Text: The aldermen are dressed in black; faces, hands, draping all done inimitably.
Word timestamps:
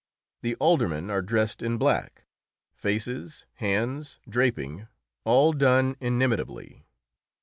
The 0.41 0.55
aldermen 0.55 1.11
are 1.11 1.21
dressed 1.21 1.61
in 1.61 1.77
black; 1.77 2.23
faces, 2.73 3.45
hands, 3.57 4.17
draping 4.27 4.87
all 5.25 5.53
done 5.53 5.95
inimitably. 5.99 6.87